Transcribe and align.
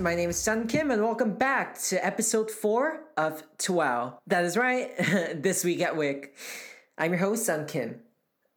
My 0.00 0.14
name 0.14 0.30
is 0.30 0.38
Sun 0.38 0.66
Kim, 0.66 0.90
and 0.90 1.02
welcome 1.02 1.34
back 1.34 1.78
to 1.82 2.02
episode 2.02 2.50
4 2.50 3.02
of 3.18 3.42
Twelve. 3.58 4.14
That 4.26 4.44
is 4.46 4.56
right, 4.56 4.96
this 5.34 5.62
week 5.62 5.82
at 5.82 5.94
Wick. 5.94 6.34
I'm 6.96 7.10
your 7.10 7.20
host, 7.20 7.44
Sun 7.44 7.66
Kim. 7.66 8.00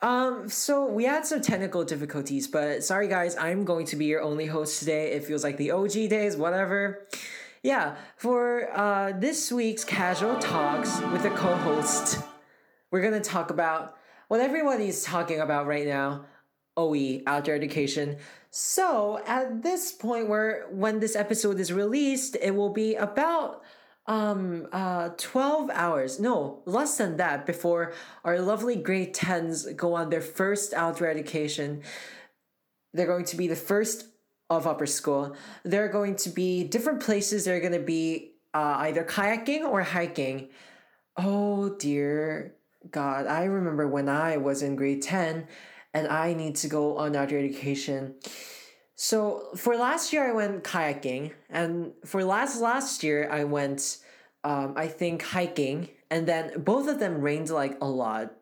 Um, 0.02 0.48
so 0.48 0.86
we 0.86 1.04
had 1.04 1.26
some 1.26 1.41
technical 1.41 1.84
difficulties, 1.84 2.48
but 2.48 2.82
sorry 2.86 3.09
guys, 3.09 3.36
I'm 3.36 3.66
going 3.66 3.86
to 3.88 3.98
be 3.98 4.05
your 4.05 4.21
only 4.21 4.45
host 4.45 4.80
today. 4.80 5.12
It 5.12 5.26
feels 5.26 5.44
like 5.44 5.58
the 5.58 5.71
OG 5.71 5.91
days, 5.91 6.38
whatever. 6.38 7.08
Yeah, 7.62 7.98
for 8.16 8.70
uh, 8.73 9.12
this 9.12 9.52
week's 9.52 9.84
casual 9.84 10.38
talks 10.38 11.02
with 11.12 11.25
a 11.25 11.30
co-host, 11.32 12.20
we're 12.89 13.02
gonna 13.02 13.20
talk 13.20 13.49
about 13.49 13.98
what 14.30 14.40
everybody's 14.40 15.04
talking 15.04 15.41
about 15.41 15.68
right 15.68 15.85
now 15.85 16.23
OE, 16.77 17.22
outdoor 17.27 17.55
education. 17.55 18.18
So 18.50 19.20
at 19.26 19.63
this 19.63 19.91
point 19.91 20.30
where 20.30 20.68
when 20.70 20.99
this 20.99 21.16
episode 21.16 21.59
is 21.59 21.73
released, 21.73 22.38
it 22.41 22.55
will 22.55 22.70
be 22.73 22.96
about 22.96 23.62
um 24.05 24.68
uh 24.73 25.08
12 25.16 25.70
hours 25.70 26.20
no 26.20 26.62
less 26.66 26.98
than 26.98 27.16
that 27.16 27.46
before 27.46 27.94
our 28.26 28.38
lovely 28.38 28.76
grade 28.76 29.16
10s 29.16 29.73
go 29.77 29.94
on 29.94 30.09
their 30.09 30.22
first 30.22 30.73
outdoor 30.73 31.08
education. 31.08 31.82
They're 32.94 33.08
going 33.08 33.26
to 33.26 33.38
be 33.38 33.48
the 33.48 33.55
first 33.55 34.08
of 34.49 34.68
upper 34.68 34.85
school. 34.85 35.35
They're 35.63 35.88
going 35.88 36.18
to 36.18 36.30
be 36.30 36.63
different 36.66 36.99
places 36.99 37.46
they're 37.46 37.62
going 37.62 37.74
to 37.74 37.80
be 37.80 38.34
uh, 38.54 38.76
either 38.80 39.04
kayaking 39.04 39.62
or 39.62 39.82
hiking. 39.82 40.49
Oh 41.18 41.70
dear 41.70 42.55
god. 42.91 43.26
I 43.27 43.46
remember 43.46 43.88
when 43.88 44.10
i 44.10 44.35
was 44.38 44.62
in 44.62 44.76
grade 44.76 45.02
10 45.02 45.48
and 45.94 46.08
I 46.08 46.34
need 46.34 46.55
to 46.58 46.68
go 46.68 46.98
on 46.98 47.16
outdoor 47.16 47.40
education. 47.40 48.16
So 48.96 49.49
for 49.55 49.76
last 49.76 50.13
year, 50.13 50.27
I 50.27 50.34
went 50.34 50.63
kayaking, 50.63 51.32
and 51.50 51.94
for 52.05 52.24
last 52.24 52.62
last 52.62 53.04
year, 53.04 53.30
I 53.30 53.44
went, 53.44 53.98
um, 54.44 54.74
I 54.77 54.88
think 54.88 55.24
hiking, 55.24 55.90
and 56.10 56.27
then 56.27 56.62
both 56.62 56.88
of 56.88 57.00
them 57.00 57.22
rained 57.22 57.50
like 57.50 57.77
a 57.82 57.88
lot, 57.88 58.34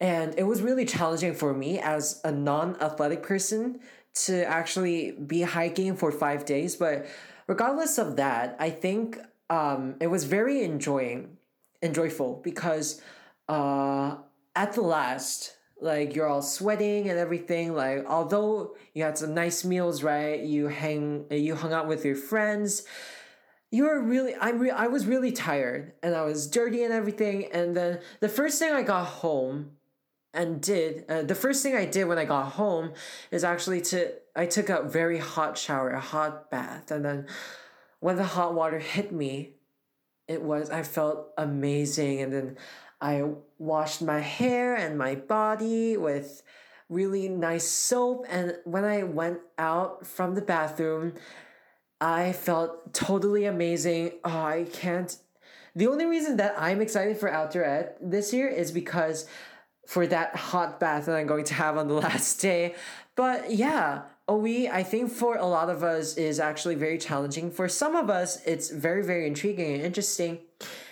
and 0.00 0.34
it 0.38 0.44
was 0.44 0.62
really 0.62 0.84
challenging 0.84 1.34
for 1.34 1.52
me 1.52 1.80
as 1.80 2.20
a 2.24 2.30
non-athletic 2.30 3.22
person 3.22 3.80
to 4.26 4.44
actually 4.46 5.12
be 5.12 5.42
hiking 5.42 5.96
for 5.96 6.12
five 6.12 6.44
days. 6.44 6.76
But 6.76 7.06
regardless 7.46 7.98
of 7.98 8.16
that, 8.16 8.56
I 8.58 8.70
think 8.70 9.18
um, 9.50 9.96
it 10.00 10.06
was 10.06 10.24
very 10.24 10.62
enjoying, 10.62 11.38
enjoyable 11.82 12.40
because 12.42 13.00
uh, 13.48 14.16
at 14.54 14.72
the 14.72 14.82
last 14.82 15.57
like 15.80 16.14
you're 16.14 16.26
all 16.26 16.42
sweating 16.42 17.08
and 17.08 17.18
everything 17.18 17.74
like 17.74 18.04
although 18.06 18.74
you 18.94 19.04
had 19.04 19.16
some 19.16 19.34
nice 19.34 19.64
meals 19.64 20.02
right? 20.02 20.40
You 20.40 20.68
hang 20.68 21.26
you 21.30 21.54
hung 21.54 21.72
out 21.72 21.88
with 21.88 22.04
your 22.04 22.16
friends. 22.16 22.84
You 23.70 23.84
were 23.84 24.00
really 24.00 24.34
i'm 24.40 24.58
re- 24.58 24.70
i 24.70 24.86
was 24.86 25.06
really 25.06 25.30
tired 25.30 25.92
and 26.02 26.14
i 26.14 26.22
was 26.22 26.48
dirty 26.48 26.82
and 26.82 26.92
everything. 26.92 27.48
And 27.52 27.76
then 27.76 28.00
the 28.20 28.28
first 28.28 28.58
thing 28.58 28.72
i 28.72 28.82
got 28.82 29.06
home 29.06 29.72
and 30.34 30.60
did 30.60 31.04
uh, 31.08 31.22
the 31.22 31.34
first 31.34 31.62
thing 31.62 31.74
i 31.74 31.84
did 31.84 32.04
when 32.04 32.18
i 32.18 32.24
got 32.24 32.52
home 32.52 32.92
is 33.30 33.44
actually 33.44 33.80
to 33.80 34.12
i 34.36 34.46
took 34.46 34.68
a 34.68 34.82
very 34.82 35.18
hot 35.18 35.56
shower 35.56 35.90
a 35.90 36.00
hot 36.00 36.50
bath. 36.50 36.90
And 36.90 37.04
then 37.04 37.26
when 38.00 38.16
the 38.16 38.24
hot 38.24 38.54
water 38.54 38.78
hit 38.78 39.12
me 39.12 39.54
it 40.26 40.42
was 40.42 40.70
i 40.70 40.82
felt 40.82 41.28
amazing. 41.38 42.20
And 42.20 42.32
then 42.32 42.56
I 43.00 43.24
washed 43.58 44.02
my 44.02 44.20
hair 44.20 44.74
and 44.74 44.98
my 44.98 45.14
body 45.14 45.96
with 45.96 46.42
really 46.88 47.28
nice 47.28 47.68
soap. 47.68 48.26
And 48.28 48.56
when 48.64 48.84
I 48.84 49.02
went 49.02 49.40
out 49.58 50.06
from 50.06 50.34
the 50.34 50.42
bathroom, 50.42 51.14
I 52.00 52.32
felt 52.32 52.94
totally 52.94 53.44
amazing. 53.44 54.12
Oh, 54.24 54.30
I 54.30 54.66
can't. 54.72 55.16
The 55.74 55.86
only 55.86 56.06
reason 56.06 56.36
that 56.38 56.54
I'm 56.58 56.80
excited 56.80 57.18
for 57.18 57.30
Outdoor 57.30 57.64
Ed 57.64 57.94
this 58.00 58.32
year 58.32 58.48
is 58.48 58.72
because 58.72 59.26
for 59.86 60.06
that 60.06 60.36
hot 60.36 60.80
bath 60.80 61.06
that 61.06 61.16
I'm 61.16 61.26
going 61.26 61.44
to 61.44 61.54
have 61.54 61.76
on 61.76 61.88
the 61.88 61.94
last 62.06 62.40
day. 62.40 62.74
But 63.16 63.52
yeah, 63.52 64.02
OE, 64.28 64.68
I 64.70 64.82
think 64.82 65.10
for 65.10 65.36
a 65.36 65.46
lot 65.46 65.70
of 65.70 65.82
us 65.82 66.16
is 66.16 66.38
actually 66.38 66.74
very 66.74 66.98
challenging. 66.98 67.50
For 67.50 67.68
some 67.68 67.96
of 67.96 68.10
us, 68.10 68.44
it's 68.44 68.70
very, 68.70 69.02
very 69.02 69.26
intriguing 69.26 69.74
and 69.74 69.82
interesting. 69.82 70.38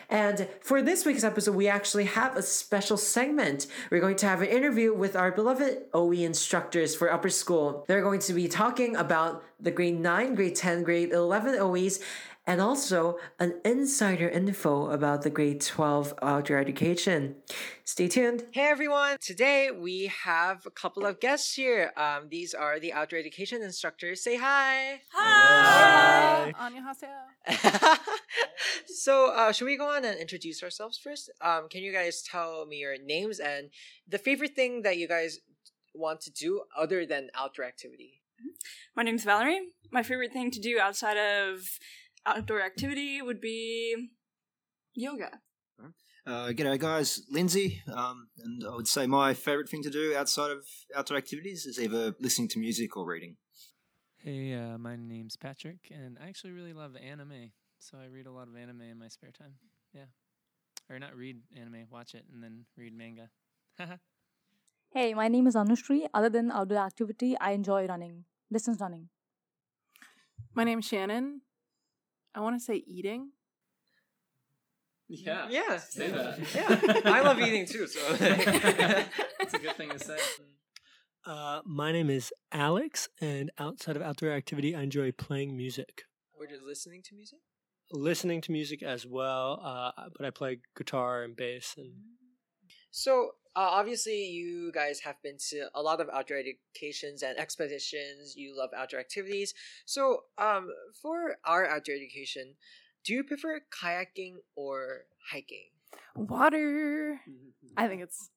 And 0.09 0.49
for 0.61 0.83
this 0.83 1.05
week's 1.05 1.25
episode, 1.25 1.55
we 1.55 1.69
actually 1.69 2.05
have 2.05 2.37
a 2.37 2.43
special 2.43 2.97
segment. 2.97 3.67
We're 3.91 4.01
going 4.01 4.17
to 4.17 4.27
have 4.27 4.43
an 4.43 4.49
interview 4.49 4.95
with 4.95 5.17
our 5.17 5.33
beloved 5.33 5.85
OE 5.93 6.13
instructors 6.13 6.95
for 6.95 7.13
upper 7.13 7.29
school. 7.29 7.85
They're 7.89 8.03
going 8.03 8.21
to 8.21 8.33
be 8.33 8.49
talking 8.49 8.97
about 8.97 9.43
the 9.59 9.71
grade 9.71 9.99
9, 9.99 10.35
grade 10.35 10.55
10, 10.55 10.83
grade 10.83 11.13
11 11.13 11.59
OEs 11.59 12.01
and 12.47 12.61
also 12.61 13.19
an 13.41 13.61
insider 13.65 14.29
info 14.29 14.91
about 14.91 15.23
the 15.23 15.31
grade 15.31 15.61
12 15.61 16.15
outdoor 16.23 16.59
education. 16.59 17.35
Stay 17.85 18.07
tuned. 18.07 18.45
Hey 18.53 18.69
everyone! 18.69 19.17
Today 19.21 19.71
we 19.71 20.07
have 20.07 20.65
a 20.65 20.71
couple 20.71 21.05
of 21.05 21.21
guests 21.21 21.55
here. 21.55 21.93
Um, 21.97 22.29
these 22.31 22.55
are 22.55 22.79
the 22.79 22.93
outdoor 22.93 23.19
education 23.19 23.63
instructors. 23.63 24.23
Say 24.23 24.37
hi! 24.37 25.01
Hi! 25.13 26.53
hi. 26.57 27.99
so, 28.87 29.33
uh, 29.35 29.53
should 29.53 29.67
we 29.67 29.77
go 29.77 29.89
on 29.89 30.05
and 30.05 30.19
introduce 30.19 30.63
ourselves 30.63 30.99
first? 30.99 31.31
Um, 31.41 31.69
can 31.69 31.83
you 31.83 31.93
guys 31.93 32.23
tell 32.23 32.65
me 32.67 32.77
your 32.77 32.97
names 33.03 33.41
and 33.41 33.71
the 34.09 34.19
favorite 34.19 34.55
thing 34.55 34.83
that 34.83 34.99
you 34.99 35.09
guys 35.09 35.41
want 35.95 36.21
to 36.21 36.31
do 36.31 36.63
other 36.79 37.07
than 37.07 37.29
outdoor 37.35 37.65
activity? 37.65 38.23
My 38.95 39.03
name 39.03 39.17
is 39.17 39.25
Valerie. 39.25 39.61
My 39.91 40.03
favorite 40.03 40.33
thing 40.33 40.51
to 40.51 40.61
do 40.61 40.79
outside 40.79 41.17
of 41.17 41.79
outdoor 42.27 42.61
activity 42.61 43.23
would 43.23 43.41
be 43.41 44.09
yoga. 44.95 45.41
Uh, 46.27 46.49
g'day, 46.49 46.79
guys. 46.79 47.23
Lindsay, 47.31 47.83
um, 47.93 48.29
and 48.43 48.65
I 48.67 48.75
would 48.75 48.89
say 48.89 49.07
my 49.07 49.33
favourite 49.33 49.69
thing 49.69 49.85
to 49.85 49.91
do 49.91 50.17
outside 50.17 50.51
of 50.51 50.67
outdoor 50.95 51.19
activities 51.19 51.67
is 51.67 51.79
either 51.79 52.17
listening 52.19 52.49
to 52.49 52.59
music 52.59 52.97
or 52.97 53.07
reading. 53.07 53.37
Hey, 54.17 54.55
uh, 54.55 54.77
my 54.77 54.97
name's 54.97 55.37
Patrick, 55.37 55.79
and 55.89 56.19
I 56.21 56.29
actually 56.29 56.51
really 56.51 56.73
love 56.73 56.97
anime, 56.97 57.53
so 57.79 57.97
I 57.97 58.07
read 58.07 58.27
a 58.27 58.33
lot 58.33 58.49
of 58.49 58.57
anime 58.57 58.81
in 58.83 58.99
my 58.99 59.07
spare 59.07 59.31
time. 59.31 59.55
Yeah, 59.95 60.07
or 60.91 60.99
not 60.99 61.15
read 61.15 61.37
anime, 61.57 61.87
watch 61.93 62.15
it, 62.15 62.25
and 62.33 62.43
then 62.43 62.65
read 62.77 62.93
manga. 62.93 63.31
hey, 64.93 65.15
my 65.15 65.29
name 65.29 65.47
is 65.47 65.55
Anushri. 65.55 66.09
Other 66.13 66.29
than 66.29 66.51
outdoor 66.51 66.79
activity, 66.79 67.37
I 67.41 67.53
enjoy 67.53 67.87
running, 67.87 68.25
distance 68.53 68.81
running. 68.81 69.11
My 70.55 70.65
name's 70.65 70.87
Shannon. 70.87 71.43
I 72.37 72.41
want 72.41 72.59
to 72.59 72.63
say 72.63 72.85
eating. 72.87 73.31
Yeah. 75.09 75.47
Yeah. 75.49 75.79
Say 75.79 76.11
that. 76.11 76.39
Yeah. 76.55 77.01
I 77.11 77.23
love 77.23 77.41
eating 77.41 77.65
too, 77.65 77.87
so 77.87 77.99
it's 78.11 79.55
a 79.55 79.59
good 79.59 79.75
thing 79.77 79.89
to 79.91 79.99
say. 79.99 80.19
Uh, 81.25 81.61
my 81.65 81.93
name 81.93 82.11
is 82.11 82.33
Alex, 82.53 83.09
and 83.23 83.51
outside 83.59 83.97
of 83.97 84.03
outdoor 84.03 84.33
activity, 84.33 84.77
I 84.77 84.83
enjoy 84.83 85.13
playing 85.13 85.57
music. 85.57 86.03
Or 86.39 86.47
just 86.47 86.63
listening 86.63 87.03
to 87.05 87.15
music? 87.15 87.39
Listening 87.91 88.43
to 88.43 88.53
music 88.53 88.83
as 88.83 89.07
well, 89.07 89.61
uh, 89.65 89.93
but 90.15 90.27
I 90.27 90.31
play 90.31 90.59
guitar 90.77 91.23
and 91.23 91.35
bass. 91.35 91.75
And 91.79 91.95
so, 92.97 93.33
uh, 93.55 93.69
obviously, 93.73 94.25
you 94.25 94.73
guys 94.73 95.01
have 95.01 95.17
been 95.23 95.37
to 95.51 95.69
a 95.75 95.83
lot 95.83 96.01
of 96.01 96.09
outdoor 96.09 96.39
educations 96.39 97.23
and 97.23 97.39
expeditions. 97.39 98.35
You 98.37 98.57
love 98.57 98.71
outdoor 98.75 99.01
activities. 99.01 99.53
So, 99.85 100.21
um, 100.39 100.71
for 101.03 101.37
our 101.45 101.67
outdoor 101.67 101.95
education, 101.95 102.55
do 103.05 103.13
you 103.13 103.23
prefer 103.23 103.61
kayaking 103.71 104.37
or 104.55 105.05
hiking? 105.31 105.69
Water. 106.15 107.21
I 107.77 107.87
think 107.87 108.01
it's 108.01 108.31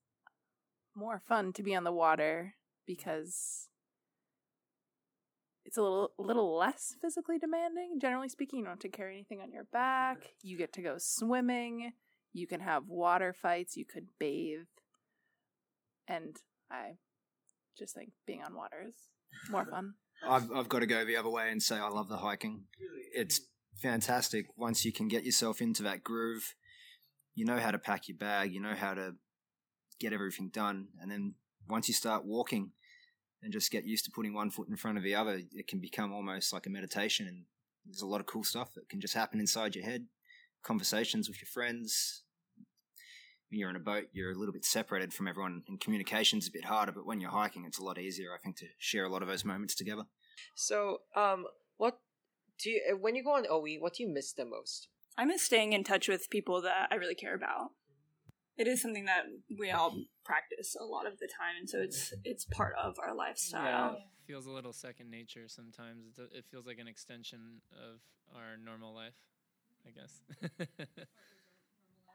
more 0.94 1.22
fun 1.26 1.54
to 1.54 1.64
be 1.64 1.74
on 1.74 1.86
the 1.86 1.94
water 1.94 2.56
because 2.86 3.70
it's 5.64 5.78
a 5.78 5.82
little 5.82 6.12
little 6.18 6.58
less 6.58 6.98
physically 7.02 7.38
demanding. 7.38 7.98
Generally 8.02 8.28
speaking, 8.28 8.60
you 8.60 8.66
don't 8.66 8.74
have 8.74 8.80
to 8.80 8.90
carry 8.90 9.14
anything 9.14 9.40
on 9.40 9.54
your 9.54 9.64
back. 9.72 10.18
You 10.42 10.58
get 10.58 10.74
to 10.74 10.82
go 10.82 10.96
swimming. 10.98 11.94
You 12.34 12.48
can 12.48 12.62
have 12.62 12.88
water 12.88 13.34
fights. 13.34 13.76
You 13.76 13.86
could 13.86 14.08
bathe 14.20 14.68
and 16.10 16.36
I 16.72 16.98
just 17.78 17.96
think 17.96 18.12
being 18.26 18.42
on 18.44 18.56
water 18.56 18.84
is 18.88 18.96
more 19.50 19.66
fun. 19.72 19.94
I've 20.28 20.52
I've 20.52 20.68
got 20.68 20.80
to 20.80 20.86
go 20.86 21.06
the 21.06 21.16
other 21.16 21.30
way 21.30 21.50
and 21.50 21.64
say 21.64 21.78
I 21.78 21.88
love 21.88 22.10
the 22.10 22.18
hiking. 22.18 22.64
It's 23.14 23.42
fantastic 23.78 24.48
once 24.58 24.84
you 24.84 24.92
can 24.92 25.08
get 25.08 25.24
yourself 25.24 25.62
into 25.62 25.84
that 25.84 26.04
groove. 26.04 26.56
You 27.36 27.46
know 27.46 27.60
how 27.60 27.72
to 27.72 27.80
pack 27.80 28.10
your 28.10 28.18
bag, 28.18 28.52
you 28.52 28.60
know 28.60 28.76
how 28.76 28.96
to 28.96 29.14
get 30.00 30.12
everything 30.12 30.50
done, 30.50 30.88
and 31.00 31.10
then 31.10 31.36
once 31.70 31.88
you 31.88 31.94
start 31.94 32.26
walking 32.26 32.72
and 33.42 33.54
just 33.54 33.72
get 33.72 33.86
used 33.86 34.04
to 34.04 34.12
putting 34.12 34.34
one 34.34 34.50
foot 34.50 34.68
in 34.68 34.76
front 34.76 34.98
of 34.98 35.04
the 35.04 35.16
other, 35.16 35.40
it 35.54 35.68
can 35.68 35.80
become 35.80 36.12
almost 36.12 36.52
like 36.52 36.66
a 36.66 36.70
meditation 36.70 37.28
and 37.28 37.46
there's 37.86 38.02
a 38.02 38.08
lot 38.08 38.20
of 38.20 38.26
cool 38.26 38.44
stuff 38.44 38.74
that 38.74 38.90
can 38.90 39.00
just 39.00 39.14
happen 39.14 39.40
inside 39.40 39.76
your 39.76 39.86
head. 39.86 40.06
Conversations 40.64 41.28
with 41.30 41.42
your 41.42 41.48
friends, 41.48 42.24
when 43.50 43.60
you're 43.60 43.70
in 43.70 43.76
a 43.76 43.80
boat, 43.80 44.06
you're 44.12 44.32
a 44.32 44.36
little 44.36 44.54
bit 44.54 44.66
separated 44.66 45.14
from 45.14 45.28
everyone, 45.28 45.64
and 45.68 45.80
communication's 45.80 46.48
a 46.48 46.52
bit 46.52 46.66
harder. 46.66 46.92
But 46.92 47.06
when 47.06 47.20
you're 47.20 47.32
hiking, 47.32 47.66
it's 47.66 47.80
a 47.80 47.84
lot 47.84 47.98
easier, 47.98 48.34
I 48.34 48.38
think, 48.38 48.58
to 48.58 48.66
share 48.78 49.06
a 49.06 49.10
lot 49.10 49.22
of 49.22 49.28
those 49.28 49.46
moments 49.46 49.76
together. 49.76 50.04
So, 50.56 51.00
um, 51.16 51.46
what 51.78 52.00
do 52.62 52.70
you, 52.70 52.82
uh, 52.92 52.98
when 52.98 53.16
you 53.16 53.24
go 53.24 53.32
on 53.36 53.46
OE, 53.50 53.80
what 53.80 53.96
do 53.96 54.04
you 54.04 54.10
miss 54.10 54.34
the 54.34 54.46
most? 54.46 54.88
I 55.18 55.26
miss 55.26 55.42
staying 55.42 55.74
in 55.74 55.84
touch 55.84 56.08
with 56.08 56.30
people 56.30 56.62
that 56.62 56.88
I 56.92 56.96
really 56.96 57.16
care 57.16 57.34
about. 57.36 57.72
It 58.58 58.68
is 58.68 58.82
something 58.82 59.06
that 59.06 59.24
we 59.58 59.72
all 59.72 59.96
practice 60.26 60.76
a 60.80 60.84
lot 60.84 61.08
of 61.08 61.18
the 61.20 61.28
time, 61.28 61.56
and 61.60 61.70
so 61.70 61.80
it's 61.80 62.14
it's 62.26 62.44
part 62.46 62.74
of 62.82 62.96
our 63.00 63.10
Yeah, 63.10 63.14
lifestyle. 63.16 63.94
it 63.94 64.02
feels 64.28 64.46
a 64.48 64.52
little 64.52 64.74
second 64.74 65.10
nature 65.10 65.48
sometimes. 65.48 66.18
It 66.18 66.44
feels 66.52 66.66
like 66.66 66.78
an 66.78 66.88
extension 66.88 67.62
of 67.72 68.02
our 68.36 68.58
normal 68.58 68.94
life, 68.94 69.16
I 69.86 69.92
guess. 69.92 70.22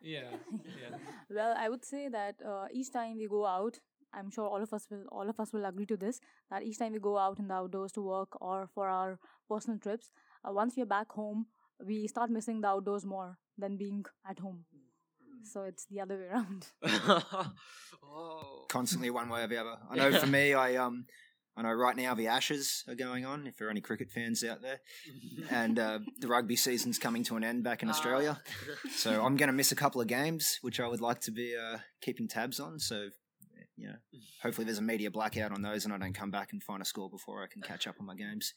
yeah, 0.02 0.30
yeah. 0.52 0.98
Well, 1.30 1.54
I 1.56 1.68
would 1.68 1.84
say 1.84 2.08
that 2.08 2.36
uh, 2.46 2.66
each 2.72 2.92
time 2.92 3.18
we 3.18 3.28
go 3.28 3.46
out, 3.46 3.78
I'm 4.12 4.30
sure 4.30 4.46
all 4.46 4.62
of 4.62 4.72
us 4.72 4.86
will 4.90 5.04
all 5.10 5.28
of 5.28 5.40
us 5.40 5.52
will 5.52 5.64
agree 5.64 5.86
to 5.86 5.96
this. 5.96 6.20
That 6.50 6.62
each 6.62 6.78
time 6.78 6.92
we 6.92 7.00
go 7.00 7.18
out 7.18 7.38
in 7.38 7.48
the 7.48 7.54
outdoors 7.54 7.92
to 7.92 8.02
work 8.02 8.40
or 8.40 8.68
for 8.74 8.88
our 8.88 9.18
personal 9.48 9.78
trips, 9.78 10.10
uh, 10.46 10.52
once 10.52 10.76
we 10.76 10.82
are 10.82 10.86
back 10.86 11.10
home, 11.12 11.46
we 11.84 12.06
start 12.06 12.30
missing 12.30 12.60
the 12.60 12.68
outdoors 12.68 13.04
more 13.04 13.38
than 13.58 13.76
being 13.76 14.04
at 14.28 14.38
home. 14.38 14.64
So 15.42 15.62
it's 15.64 15.86
the 15.86 16.00
other 16.00 16.16
way 16.18 16.26
around. 16.32 16.66
oh. 18.02 18.64
Constantly 18.68 19.10
one 19.10 19.28
way 19.28 19.44
or 19.44 19.46
the 19.46 19.58
other. 19.58 19.76
I 19.90 19.96
know 19.96 20.18
for 20.18 20.26
me, 20.26 20.54
I 20.54 20.76
um, 20.76 21.06
I 21.56 21.62
know 21.62 21.72
right 21.72 21.96
now 21.96 22.14
the 22.14 22.26
Ashes 22.26 22.84
are 22.88 22.96
going 22.96 23.24
on. 23.24 23.46
If 23.46 23.56
there 23.56 23.68
are 23.68 23.70
any 23.70 23.80
cricket 23.80 24.10
fans 24.10 24.42
out 24.42 24.60
there, 24.60 24.80
and 25.50 25.78
uh, 25.78 26.00
the 26.18 26.26
rugby 26.26 26.56
season's 26.56 26.98
coming 26.98 27.22
to 27.24 27.36
an 27.36 27.44
end 27.44 27.62
back 27.62 27.82
in 27.82 27.88
Australia. 27.88 28.40
So 28.90 29.24
I'm 29.24 29.36
going 29.36 29.48
to 29.48 29.52
miss 29.52 29.72
a 29.72 29.76
couple 29.76 30.00
of 30.00 30.06
games, 30.06 30.58
which 30.62 30.80
I 30.80 30.86
would 30.86 31.00
like 31.00 31.20
to 31.22 31.30
be 31.30 31.54
uh, 31.56 31.78
keeping 32.00 32.26
tabs 32.26 32.58
on. 32.58 32.78
So, 32.78 33.08
you 33.76 33.88
know, 33.88 33.94
hopefully 34.42 34.64
there's 34.64 34.78
a 34.78 34.82
media 34.82 35.10
blackout 35.10 35.52
on 35.52 35.62
those, 35.62 35.84
and 35.84 35.92
I 35.92 35.98
don't 35.98 36.14
come 36.14 36.30
back 36.30 36.52
and 36.52 36.62
find 36.62 36.80
a 36.80 36.84
score 36.84 37.10
before 37.10 37.42
I 37.42 37.46
can 37.46 37.60
catch 37.60 37.86
up 37.86 37.96
on 38.00 38.06
my 38.06 38.14
games. 38.14 38.54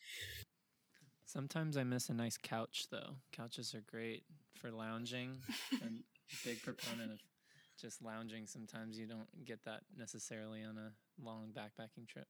Sometimes 1.26 1.76
I 1.76 1.84
miss 1.84 2.08
a 2.10 2.14
nice 2.14 2.38
couch, 2.38 2.86
though. 2.90 3.18
Couches 3.34 3.76
are 3.76 3.84
great 3.90 4.24
for 4.62 4.72
lounging. 4.72 5.40
I'm 5.74 6.04
a 6.32 6.48
big 6.48 6.64
proponent 6.64 7.12
of 7.12 7.20
just 7.80 8.04
lounging. 8.04 8.48
Sometimes 8.48 8.98
you 8.98 9.06
don't 9.06 9.28
get 9.46 9.64
that 9.66 9.82
necessarily 9.98 10.64
on 10.64 10.78
a 10.78 10.92
long 11.24 11.52
backpacking 11.56 12.08
trip. 12.08 12.28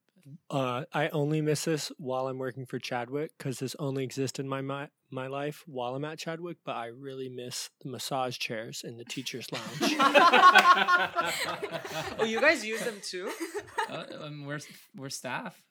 Uh, 0.49 0.83
I 0.94 1.09
only 1.09 1.41
miss 1.41 1.65
this 1.65 1.91
while 1.97 2.27
I'm 2.27 2.38
working 2.38 2.65
for 2.65 2.79
Chadwick 2.79 3.31
because 3.38 3.59
this 3.59 3.75
only 3.79 4.03
exists 4.03 4.39
in 4.39 4.47
my, 4.47 4.61
my 4.61 4.89
my 5.09 5.27
life 5.27 5.63
while 5.67 5.95
I'm 5.95 6.05
at 6.05 6.19
Chadwick. 6.19 6.57
But 6.65 6.75
I 6.75 6.88
really 6.88 7.29
miss 7.29 7.69
the 7.81 7.89
massage 7.89 8.38
chairs 8.38 8.83
in 8.83 8.97
the 8.97 9.05
teachers' 9.05 9.51
lounge. 9.51 9.65
oh, 12.19 12.25
you 12.25 12.41
guys 12.41 12.65
use 12.65 12.81
them 12.81 12.99
too? 13.01 13.31
Uh, 13.89 14.03
um, 14.21 14.45
we're 14.45 14.59
we're 14.95 15.09
staff. 15.09 15.61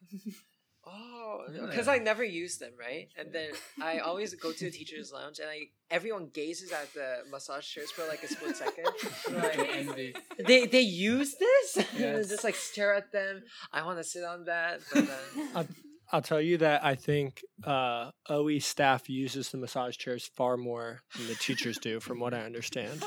Oh, 0.86 1.42
Really? 1.48 1.66
because 1.66 1.88
I 1.88 1.98
never 1.98 2.24
use 2.24 2.58
them, 2.58 2.72
right? 2.78 3.08
And 3.16 3.32
then 3.32 3.50
I 3.80 3.98
always 3.98 4.34
go 4.34 4.52
to 4.52 4.64
the 4.64 4.70
teacher's 4.70 5.12
lounge, 5.12 5.38
and 5.38 5.48
I 5.48 5.68
everyone 5.90 6.28
gazes 6.32 6.72
at 6.72 6.92
the 6.94 7.18
massage 7.30 7.66
chairs 7.66 7.90
for 7.90 8.06
like 8.06 8.22
a 8.22 8.28
split 8.28 8.56
second. 8.56 8.86
Like, 9.32 9.58
Envy. 9.58 10.14
they 10.38 10.66
they 10.66 10.80
use 10.80 11.34
this, 11.36 11.76
and 11.92 12.00
Yes. 12.00 12.28
just 12.28 12.44
like 12.44 12.54
stare 12.54 12.94
at 12.94 13.12
them. 13.12 13.42
I 13.72 13.84
want 13.84 13.98
to 13.98 14.04
sit 14.04 14.24
on 14.24 14.44
that, 14.46 14.80
but 14.92 15.06
then 15.06 15.48
I'll, 15.54 15.66
I'll 16.12 16.22
tell 16.22 16.40
you 16.40 16.58
that 16.58 16.84
I 16.84 16.94
think 16.94 17.42
uh, 17.64 18.10
OE 18.28 18.58
staff 18.60 19.08
uses 19.08 19.50
the 19.50 19.58
massage 19.58 19.96
chairs 19.96 20.30
far 20.36 20.56
more 20.56 21.00
than 21.16 21.26
the 21.26 21.34
teachers 21.34 21.78
do, 21.78 21.98
from 22.00 22.20
what 22.20 22.32
I 22.34 22.42
understand. 22.42 23.02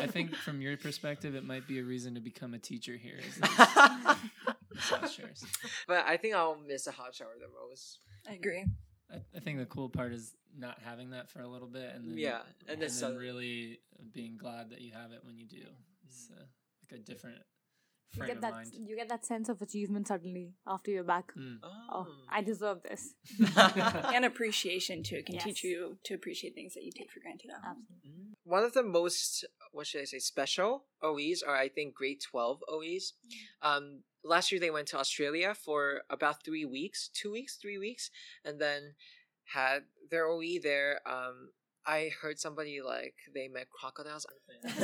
I 0.00 0.06
think 0.06 0.34
from 0.34 0.60
your 0.62 0.76
perspective, 0.78 1.34
it 1.34 1.44
might 1.44 1.68
be 1.68 1.78
a 1.80 1.84
reason 1.84 2.14
to 2.14 2.20
become 2.20 2.54
a 2.54 2.58
teacher 2.58 2.96
here. 2.96 3.20
Is 4.76 4.90
those 4.90 5.44
but 5.88 6.04
I 6.06 6.16
think 6.16 6.34
I'll 6.34 6.56
miss 6.66 6.86
a 6.86 6.92
hot 6.92 7.14
shower 7.14 7.34
the 7.38 7.48
most. 7.68 8.00
I 8.28 8.34
agree. 8.34 8.64
I, 9.12 9.16
I 9.36 9.40
think 9.40 9.58
the 9.58 9.66
cool 9.66 9.88
part 9.88 10.12
is 10.12 10.34
not 10.56 10.78
having 10.84 11.10
that 11.10 11.30
for 11.30 11.40
a 11.40 11.48
little 11.48 11.68
bit, 11.68 11.92
and 11.94 12.10
then 12.10 12.18
Yeah, 12.18 12.40
and 12.40 12.44
and 12.60 12.68
then 12.68 12.78
then 12.80 12.90
sudden- 12.90 13.16
really 13.18 13.80
being 14.12 14.36
glad 14.36 14.70
that 14.70 14.80
you 14.80 14.92
have 14.92 15.12
it 15.12 15.20
when 15.24 15.36
you 15.36 15.46
do. 15.46 15.64
It's 16.06 16.28
uh, 16.30 16.42
like 16.90 17.00
a 17.00 17.02
different 17.02 17.38
You 18.12 18.18
frame 18.18 18.26
get 18.28 18.36
of 18.36 18.42
that 18.42 18.52
mind. 18.52 18.70
you 18.74 18.96
get 18.96 19.08
that 19.08 19.24
sense 19.24 19.48
of 19.48 19.60
achievement 19.62 20.08
suddenly 20.08 20.54
after 20.66 20.90
you're 20.90 21.04
back. 21.04 21.32
Mm. 21.36 21.58
Oh, 21.90 22.06
I 22.28 22.42
deserve 22.42 22.82
this. 22.82 23.14
and 24.14 24.24
appreciation 24.24 25.02
too. 25.02 25.16
It 25.16 25.26
can 25.26 25.38
teach 25.38 25.62
you 25.64 25.96
to 26.04 26.14
appreciate 26.14 26.54
things 26.54 26.74
that 26.74 26.82
you 26.84 26.90
take 26.96 27.10
for 27.10 27.20
granted. 27.20 27.50
Absolutely. 27.56 28.36
One 28.44 28.64
of 28.64 28.72
the 28.72 28.82
most, 28.82 29.44
what 29.72 29.86
should 29.86 30.00
I 30.00 30.04
say, 30.04 30.18
special 30.18 30.84
OEs 31.02 31.42
are, 31.46 31.54
I 31.56 31.68
think, 31.68 31.94
grade 31.94 32.20
12 32.20 32.60
OEs. 32.68 33.12
Um, 33.62 34.02
last 34.24 34.50
year 34.52 34.60
they 34.60 34.70
went 34.70 34.88
to 34.88 34.98
Australia 34.98 35.54
for 35.54 36.02
about 36.10 36.44
three 36.44 36.64
weeks, 36.64 37.08
two 37.12 37.30
weeks, 37.32 37.56
three 37.56 37.78
weeks, 37.78 38.10
and 38.44 38.60
then 38.60 38.94
had 39.44 39.80
their 40.10 40.26
OE 40.26 40.58
there. 40.62 41.00
Um, 41.06 41.50
I 41.86 42.10
heard 42.20 42.38
somebody 42.38 42.80
like 42.82 43.14
they 43.34 43.48
met 43.48 43.68
crocodiles. 43.70 44.26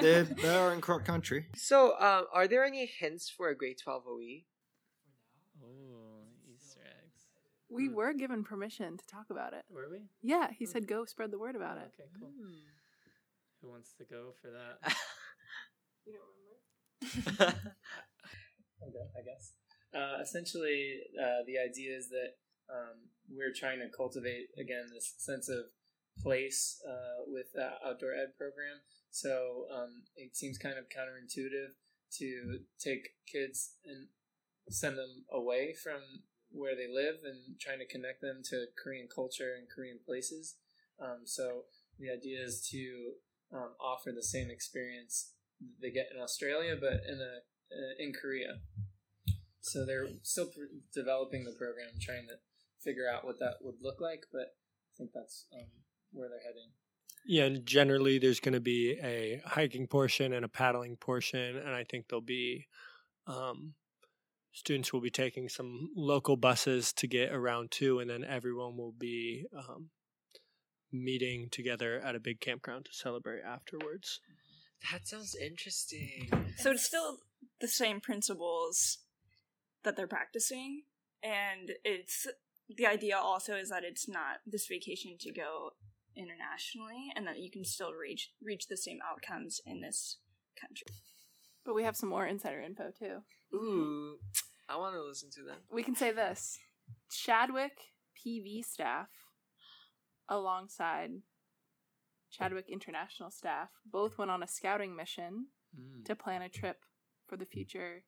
They're, 0.00 0.22
they're 0.24 0.72
in 0.72 0.80
croc 0.80 1.04
country. 1.04 1.46
so, 1.56 1.98
um, 1.98 2.26
are 2.32 2.46
there 2.46 2.64
any 2.64 2.86
hints 2.86 3.28
for 3.28 3.48
a 3.48 3.56
grade 3.56 3.78
12 3.82 4.04
OE? 4.06 4.44
Oh, 5.62 6.22
Easter 6.54 6.80
eggs. 6.80 7.26
We 7.68 7.88
were 7.88 8.12
given 8.14 8.44
permission 8.44 8.96
to 8.96 9.06
talk 9.06 9.26
about 9.30 9.52
it. 9.54 9.64
Were 9.68 9.88
we? 9.90 10.08
Yeah, 10.22 10.50
he 10.56 10.66
said 10.66 10.86
go 10.86 11.04
spread 11.04 11.32
the 11.32 11.38
word 11.38 11.56
about 11.56 11.78
it. 11.78 11.90
Okay, 11.94 12.08
cool. 12.18 12.30
Who 13.60 13.68
wants 13.68 13.92
to 13.98 14.04
go 14.04 14.34
for 14.40 14.50
that? 14.50 14.94
Okay, 18.82 19.06
I 19.16 19.22
guess. 19.22 19.52
Uh, 19.92 20.22
essentially, 20.22 21.00
uh, 21.18 21.42
the 21.46 21.58
idea 21.58 21.96
is 21.96 22.08
that 22.08 22.38
um, 22.70 23.10
we're 23.28 23.52
trying 23.52 23.78
to 23.80 23.88
cultivate 23.94 24.48
again 24.58 24.86
this 24.92 25.14
sense 25.18 25.48
of 25.48 25.64
place 26.22 26.80
uh, 26.88 27.24
with 27.26 27.52
the 27.54 27.70
outdoor 27.84 28.14
ed 28.14 28.36
program. 28.38 28.78
So 29.10 29.66
um, 29.74 30.02
it 30.16 30.36
seems 30.36 30.58
kind 30.58 30.78
of 30.78 30.84
counterintuitive 30.84 31.74
to 32.18 32.58
take 32.78 33.10
kids 33.30 33.74
and 33.84 34.08
send 34.68 34.96
them 34.96 35.24
away 35.32 35.74
from 35.74 36.00
where 36.50 36.74
they 36.74 36.88
live 36.92 37.16
and 37.24 37.58
trying 37.60 37.78
to 37.78 37.86
connect 37.86 38.20
them 38.20 38.42
to 38.50 38.66
Korean 38.82 39.08
culture 39.12 39.54
and 39.58 39.68
Korean 39.68 39.98
places. 40.04 40.56
Um, 41.00 41.22
so 41.24 41.62
the 41.98 42.10
idea 42.10 42.42
is 42.42 42.66
to 42.70 43.12
um, 43.52 43.70
offer 43.80 44.10
the 44.14 44.22
same 44.22 44.50
experience 44.50 45.32
they 45.80 45.90
get 45.90 46.08
in 46.14 46.20
Australia, 46.20 46.76
but 46.80 47.02
in 47.08 47.20
a 47.20 47.40
uh, 47.70 47.94
in 47.98 48.12
Korea. 48.12 48.58
So 49.60 49.84
they're 49.84 50.08
still 50.22 50.46
pr- 50.46 50.74
developing 50.92 51.44
the 51.44 51.52
program, 51.52 51.90
trying 52.00 52.26
to 52.28 52.34
figure 52.82 53.08
out 53.08 53.24
what 53.24 53.38
that 53.40 53.56
would 53.60 53.76
look 53.82 54.00
like. 54.00 54.26
But 54.32 54.40
I 54.40 54.92
think 54.96 55.10
that's 55.14 55.46
um, 55.54 55.66
where 56.12 56.28
they're 56.28 56.38
heading. 56.38 56.70
Yeah, 57.26 57.44
and 57.44 57.66
generally 57.66 58.18
there's 58.18 58.40
going 58.40 58.54
to 58.54 58.60
be 58.60 58.98
a 59.02 59.42
hiking 59.44 59.86
portion 59.86 60.32
and 60.32 60.44
a 60.44 60.48
paddling 60.48 60.96
portion, 60.96 61.56
and 61.56 61.68
I 61.68 61.84
think 61.84 62.08
there'll 62.08 62.22
be 62.22 62.66
um, 63.26 63.74
students 64.52 64.92
will 64.92 65.00
be 65.00 65.10
taking 65.10 65.48
some 65.48 65.90
local 65.94 66.36
buses 66.36 66.92
to 66.94 67.06
get 67.06 67.32
around 67.32 67.70
too, 67.70 68.00
and 68.00 68.08
then 68.08 68.24
everyone 68.24 68.76
will 68.76 68.94
be 68.98 69.46
um, 69.56 69.90
meeting 70.92 71.48
together 71.50 72.00
at 72.00 72.16
a 72.16 72.20
big 72.20 72.40
campground 72.40 72.86
to 72.86 72.92
celebrate 72.92 73.42
afterwards. 73.42 74.20
That 74.90 75.06
sounds 75.06 75.36
interesting. 75.36 76.30
So 76.56 76.70
it's 76.70 76.84
still 76.84 77.18
the 77.60 77.68
same 77.68 78.00
principles 78.00 78.98
that 79.84 79.96
they're 79.96 80.06
practicing, 80.06 80.82
and 81.22 81.72
it's 81.84 82.26
the 82.68 82.86
idea 82.86 83.16
also 83.16 83.54
is 83.54 83.70
that 83.70 83.82
it's 83.84 84.08
not 84.08 84.38
this 84.46 84.66
vacation 84.66 85.16
to 85.20 85.32
go 85.32 85.70
internationally, 86.16 87.10
and 87.16 87.26
that 87.26 87.38
you 87.38 87.50
can 87.50 87.64
still 87.64 87.92
reach 87.92 88.30
reach 88.42 88.66
the 88.68 88.76
same 88.76 88.98
outcomes 89.10 89.60
in 89.64 89.80
this 89.80 90.18
country. 90.60 90.86
But 91.64 91.74
we 91.74 91.84
have 91.84 91.96
some 91.96 92.08
more 92.08 92.26
insider 92.26 92.60
info 92.60 92.90
too. 92.98 93.18
Ooh, 93.56 94.18
I 94.68 94.76
want 94.76 94.94
to 94.94 95.02
listen 95.02 95.30
to 95.34 95.42
that. 95.48 95.58
We 95.72 95.82
can 95.82 95.94
say 95.94 96.12
this 96.12 96.58
Chadwick 97.10 97.72
PV 98.16 98.64
staff, 98.64 99.08
alongside 100.28 101.10
Chadwick 102.30 102.66
International 102.68 103.30
staff, 103.30 103.70
both 103.84 104.18
went 104.18 104.30
on 104.30 104.42
a 104.42 104.46
scouting 104.48 104.94
mission 104.94 105.46
Mm. 105.78 106.04
to 106.04 106.16
plan 106.16 106.42
a 106.42 106.48
trip 106.48 106.84
for 107.28 107.36
the 107.36 107.46
future 107.46 108.02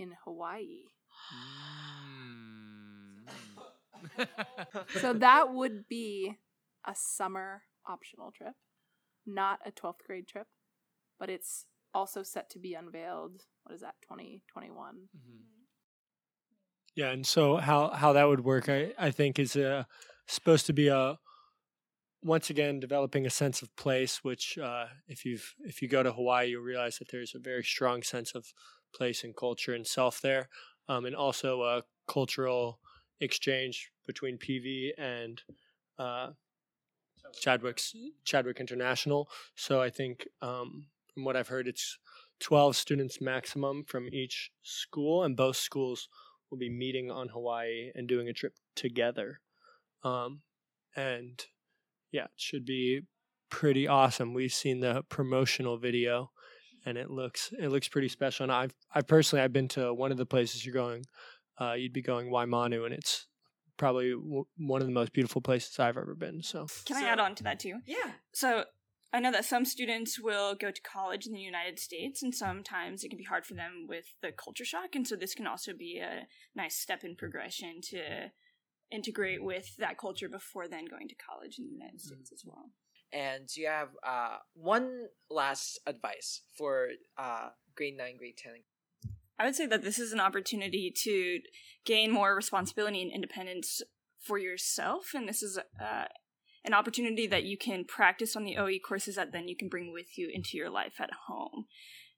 in 0.00 0.12
Hawaii. 0.24 0.84
Mm. 1.34 1.60
So 5.00 5.12
that 5.12 5.52
would 5.52 5.86
be 5.88 6.38
a 6.86 6.94
summer 6.94 7.62
optional 7.86 8.32
trip, 8.32 8.54
not 9.26 9.58
a 9.66 9.70
12th 9.70 10.02
grade 10.06 10.26
trip, 10.26 10.46
but 11.18 11.28
it's 11.28 11.66
also 11.92 12.22
set 12.22 12.48
to 12.50 12.58
be 12.58 12.72
unveiled. 12.74 13.42
What 13.64 13.74
is 13.74 13.82
that, 13.82 13.96
2021? 14.02 15.08
Mhm. 15.14 15.40
Yeah, 16.94 17.10
and 17.10 17.26
so 17.26 17.56
how 17.56 17.90
how 17.90 18.12
that 18.14 18.24
would 18.24 18.40
work, 18.44 18.68
I 18.68 18.92
I 18.98 19.10
think, 19.10 19.38
is 19.38 19.54
uh, 19.54 19.84
supposed 20.26 20.66
to 20.66 20.72
be 20.72 20.88
a 20.88 21.18
once 22.22 22.50
again 22.50 22.80
developing 22.80 23.26
a 23.26 23.30
sense 23.30 23.62
of 23.62 23.74
place. 23.76 24.24
Which, 24.24 24.58
uh, 24.58 24.86
if 25.06 25.24
you've 25.24 25.54
if 25.60 25.82
you 25.82 25.88
go 25.88 26.02
to 26.02 26.12
Hawaii, 26.12 26.48
you'll 26.50 26.62
realize 26.62 26.98
that 26.98 27.08
there's 27.10 27.34
a 27.34 27.38
very 27.38 27.62
strong 27.62 28.02
sense 28.02 28.34
of 28.34 28.52
place 28.94 29.24
and 29.24 29.36
culture 29.36 29.74
and 29.74 29.86
self 29.86 30.20
there, 30.20 30.48
um, 30.88 31.04
and 31.04 31.16
also 31.16 31.62
a 31.62 31.82
cultural 32.08 32.80
exchange 33.20 33.90
between 34.06 34.38
PV 34.38 34.90
and 34.98 35.42
uh, 35.98 36.30
Chadwick's 37.40 37.94
Chadwick 38.24 38.60
International. 38.60 39.28
So 39.54 39.80
I 39.80 39.90
think 39.90 40.26
um, 40.42 40.86
from 41.14 41.24
what 41.24 41.36
I've 41.36 41.48
heard, 41.48 41.68
it's 41.68 41.98
12 42.40 42.74
students 42.76 43.20
maximum 43.20 43.84
from 43.84 44.08
each 44.12 44.50
school, 44.62 45.24
and 45.24 45.36
both 45.36 45.56
schools 45.56 46.08
will 46.50 46.58
be 46.58 46.70
meeting 46.70 47.10
on 47.10 47.28
Hawaii 47.28 47.90
and 47.94 48.08
doing 48.08 48.28
a 48.28 48.32
trip 48.32 48.54
together. 48.74 49.40
Um, 50.02 50.40
and 50.96 51.44
yeah, 52.10 52.24
it 52.24 52.30
should 52.36 52.64
be 52.64 53.02
pretty 53.50 53.86
awesome. 53.86 54.34
We've 54.34 54.52
seen 54.52 54.80
the 54.80 55.02
promotional 55.08 55.76
video, 55.76 56.30
and 56.86 56.96
it 56.98 57.10
looks 57.10 57.52
it 57.58 57.68
looks 57.68 57.88
pretty 57.88 58.08
special. 58.08 58.44
And 58.44 58.52
I've 58.52 58.74
I 58.94 59.02
personally 59.02 59.42
I've 59.42 59.52
been 59.52 59.68
to 59.68 59.92
one 59.94 60.10
of 60.12 60.18
the 60.18 60.26
places 60.26 60.64
you're 60.64 60.74
going. 60.74 61.04
Uh, 61.60 61.72
you'd 61.74 61.92
be 61.92 62.02
going 62.02 62.30
Waimanu, 62.30 62.84
and 62.86 62.94
it's 62.94 63.26
probably 63.76 64.10
w- 64.12 64.46
one 64.56 64.80
of 64.80 64.86
the 64.86 64.92
most 64.94 65.12
beautiful 65.12 65.42
places 65.42 65.78
I've 65.78 65.96
ever 65.98 66.14
been. 66.14 66.42
So 66.42 66.66
Can 66.86 66.96
I 66.96 67.00
So- 67.00 67.06
add 67.06 67.20
on 67.20 67.34
to 67.36 67.42
that 67.44 67.60
too? 67.60 67.80
Yeah. 67.86 68.12
So 68.32 68.64
I 69.12 69.20
know 69.20 69.32
that 69.32 69.44
some 69.44 69.64
students 69.64 70.18
will 70.20 70.54
go 70.54 70.70
to 70.70 70.80
college 70.82 71.26
in 71.26 71.32
the 71.32 71.40
United 71.40 71.78
States, 71.78 72.22
and 72.22 72.34
sometimes 72.34 73.02
it 73.04 73.08
can 73.08 73.18
be 73.18 73.24
hard 73.24 73.44
for 73.44 73.54
them 73.54 73.86
with 73.88 74.06
the 74.22 74.32
culture 74.32 74.64
shock. 74.64 74.94
And 74.94 75.06
so 75.06 75.16
this 75.16 75.34
can 75.34 75.46
also 75.46 75.72
be 75.74 75.98
a 75.98 76.28
nice 76.54 76.76
step 76.76 77.02
in 77.04 77.16
progression 77.16 77.80
to 77.90 78.30
integrate 78.90 79.42
with 79.42 79.76
that 79.78 79.98
culture 79.98 80.28
before 80.28 80.66
then 80.68 80.84
going 80.86 81.08
to 81.08 81.14
college 81.14 81.56
in 81.58 81.66
the 81.66 81.72
United 81.72 82.00
States 82.00 82.32
as 82.32 82.42
well. 82.44 82.70
And 83.12 83.48
you 83.56 83.66
have 83.66 83.88
uh, 84.06 84.36
one 84.54 85.06
last 85.30 85.80
advice 85.86 86.42
for 86.56 86.88
uh, 87.18 87.48
grade 87.74 87.96
9, 87.96 88.16
grade 88.16 88.36
10. 88.36 88.52
I 89.38 89.46
would 89.46 89.56
say 89.56 89.66
that 89.66 89.82
this 89.82 89.98
is 89.98 90.12
an 90.12 90.20
opportunity 90.20 90.92
to 91.04 91.40
gain 91.84 92.12
more 92.12 92.34
responsibility 92.34 93.00
and 93.00 93.10
independence 93.10 93.80
for 94.20 94.38
yourself, 94.38 95.12
and 95.14 95.26
this 95.26 95.42
is 95.42 95.58
uh, 95.58 96.04
an 96.64 96.74
opportunity 96.74 97.26
that 97.26 97.44
you 97.44 97.56
can 97.56 97.86
practice 97.86 98.36
on 98.36 98.44
the 98.44 98.58
OE 98.58 98.78
courses 98.86 99.16
that 99.16 99.32
then 99.32 99.48
you 99.48 99.56
can 99.56 99.70
bring 99.70 99.94
with 99.94 100.18
you 100.18 100.30
into 100.32 100.58
your 100.58 100.68
life 100.68 101.00
at 101.00 101.10
home. 101.26 101.64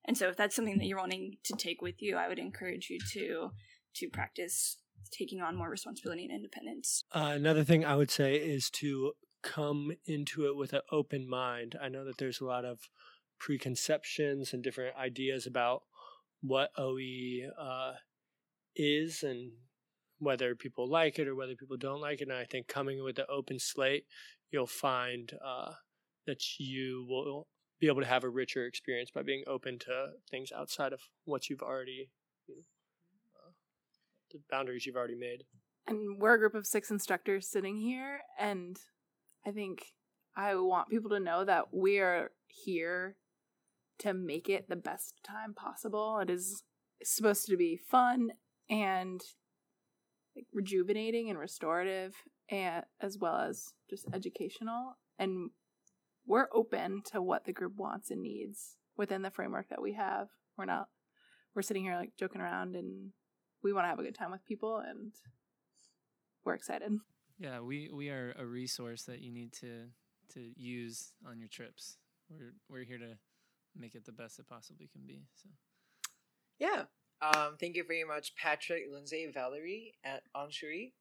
And 0.05 0.19
so, 0.19 0.29
if 0.29 0.37
that's 0.37 0.57
something 0.57 0.79
that 0.79 0.87
you're 0.87 0.99
wanting 0.99 1.37
to 1.45 1.55
take 1.57 1.81
with 1.81 2.03
you, 2.03 2.17
I 2.17 2.29
would 2.29 2.41
encourage 2.41 2.91
you 2.91 2.99
to 3.13 3.51
to 3.95 4.09
practice 4.09 4.79
taking 5.13 5.41
on 5.41 5.55
more 5.57 5.71
responsibility 5.71 6.25
and 6.25 6.33
independence. 6.33 7.05
Uh, 7.13 7.33
another 7.35 7.63
thing 7.63 7.85
I 7.85 7.95
would 7.95 8.11
say 8.11 8.35
is 8.35 8.69
to 8.71 9.13
come 9.43 9.93
into 10.07 10.47
it 10.47 10.57
with 10.57 10.73
an 10.73 10.83
open 10.91 11.29
mind. 11.29 11.77
I 11.81 11.89
know 11.89 12.05
that 12.05 12.19
there's 12.19 12.41
a 12.41 12.47
lot 12.47 12.65
of 12.65 12.79
preconceptions 13.39 14.53
and 14.53 14.63
different 14.63 14.97
ideas 14.97 15.47
about 15.47 15.83
what 16.41 16.71
OE 16.77 17.51
uh, 17.61 17.95
is 18.77 19.23
and 19.23 19.53
whether 20.19 20.55
people 20.55 20.89
like 20.89 21.19
it 21.19 21.27
or 21.27 21.35
whether 21.35 21.55
people 21.55 21.77
don't 21.77 22.01
like 22.01 22.21
it. 22.21 22.29
And 22.29 22.37
I 22.37 22.45
think 22.45 22.69
coming 22.69 23.03
with 23.03 23.19
an 23.19 23.27
open 23.29 23.59
slate, 23.59 24.05
you'll 24.51 24.67
find 24.67 25.33
uh, 25.45 25.73
that 26.27 26.59
you 26.59 27.05
will 27.09 27.49
be 27.81 27.89
able 27.89 28.01
to 28.01 28.07
have 28.07 28.23
a 28.23 28.29
richer 28.29 28.65
experience 28.65 29.11
by 29.11 29.23
being 29.23 29.43
open 29.49 29.79
to 29.81 30.11
things 30.31 30.53
outside 30.57 30.93
of 30.93 31.01
what 31.25 31.51
you've 31.51 31.63
already, 31.63 32.11
you 32.47 32.55
know, 32.55 32.63
uh, 33.37 33.51
the 34.31 34.39
boundaries 34.49 34.87
you've 34.87 34.97
already 34.97 35.17
made. 35.17 35.43
And 35.89 36.21
we're 36.21 36.35
a 36.35 36.39
group 36.39 36.55
of 36.55 36.65
six 36.65 36.93
instructors 36.93 37.49
sitting 37.49 37.77
here, 37.77 38.21
and 38.39 38.79
I 39.47 39.51
think 39.51 39.87
I 40.37 40.55
want 40.55 40.89
people 40.89 41.11
to 41.11 41.21
know 41.21 41.45
that 41.45 41.75
we 41.75 41.99
are 41.99 42.31
here 42.47 43.17
to 43.99 44.15
make 44.15 44.49
it 44.49 44.69
the 44.69 44.77
best 44.77 45.15
time 45.25 45.55
possible. 45.55 46.19
It 46.19 46.31
is 46.31 46.65
supposed 47.03 47.47
to 47.47 47.57
be 47.57 47.77
fun 47.77 48.31
and 48.71 49.21
like 50.35 50.47
rejuvenating 50.53 51.29
and 51.29 51.39
restorative, 51.39 52.15
and 52.49 52.85
as 53.01 53.19
well 53.19 53.37
as 53.37 53.75
just 53.91 54.07
educational. 54.13 54.97
And 55.19 55.51
we're 56.27 56.49
open 56.53 57.03
to 57.13 57.21
what 57.21 57.45
the 57.45 57.53
group 57.53 57.75
wants 57.77 58.11
and 58.11 58.23
needs 58.23 58.77
within 58.97 59.23
the 59.23 59.31
framework 59.31 59.69
that 59.69 59.83
we 59.83 59.93
have. 59.95 60.29
We're 60.57 60.65
not 60.65 60.89
we're 61.55 61.63
sitting 61.63 61.83
here 61.83 61.97
like 61.97 62.13
joking 62.19 62.41
around, 62.41 62.77
and 62.77 63.11
we 63.63 63.73
want 63.73 63.85
to 63.85 63.89
have 63.89 63.99
a 63.99 64.03
good 64.03 64.15
time 64.15 64.31
with 64.31 64.45
people 64.47 64.79
and 64.79 65.13
we're 66.45 66.55
excited. 66.55 66.93
Yeah, 67.39 67.61
we, 67.61 67.91
we 67.93 68.11
are 68.11 68.35
a 68.39 68.45
resource 68.45 69.03
that 69.05 69.21
you 69.21 69.33
need 69.33 69.53
to 69.55 69.87
to 70.35 70.51
use 70.57 71.13
on 71.29 71.39
your 71.39 71.49
trips. 71.49 71.99
We're 72.31 72.55
we're 72.69 72.85
here 72.85 72.99
to 72.99 73.19
make 73.77 73.95
it 73.95 74.05
the 74.05 74.13
best 74.13 74.39
it 74.39 74.49
possibly 74.49 74.89
can 74.93 75.03
be. 75.07 75.23
So 75.35 75.49
Yeah. 76.59 76.85
Um, 77.21 77.57
thank 77.61 77.77
you 77.77 77.85
very 77.87 78.03
much, 78.03 78.35
Patrick, 78.35 78.83
Lindsay, 78.93 79.31
Valerie, 79.33 79.95
and 80.03 80.21
Anshri. 80.37 80.93